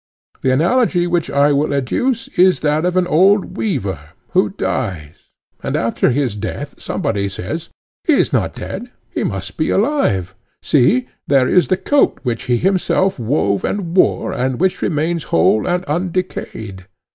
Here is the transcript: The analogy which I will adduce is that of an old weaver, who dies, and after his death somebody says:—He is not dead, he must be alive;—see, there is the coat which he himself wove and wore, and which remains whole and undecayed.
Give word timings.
The 0.41 0.49
analogy 0.49 1.05
which 1.05 1.29
I 1.29 1.51
will 1.51 1.71
adduce 1.75 2.27
is 2.29 2.61
that 2.61 2.85
of 2.85 2.97
an 2.97 3.05
old 3.05 3.55
weaver, 3.55 3.99
who 4.31 4.49
dies, 4.49 5.29
and 5.61 5.75
after 5.75 6.09
his 6.09 6.35
death 6.35 6.73
somebody 6.81 7.29
says:—He 7.29 8.13
is 8.13 8.33
not 8.33 8.55
dead, 8.55 8.89
he 9.11 9.23
must 9.23 9.57
be 9.57 9.69
alive;—see, 9.69 11.07
there 11.27 11.47
is 11.47 11.67
the 11.67 11.77
coat 11.77 12.17
which 12.23 12.45
he 12.45 12.57
himself 12.57 13.19
wove 13.19 13.63
and 13.63 13.95
wore, 13.95 14.33
and 14.33 14.59
which 14.59 14.81
remains 14.81 15.25
whole 15.25 15.67
and 15.67 15.85
undecayed. 15.85 16.87